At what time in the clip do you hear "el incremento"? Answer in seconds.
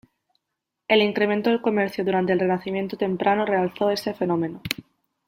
0.87-1.51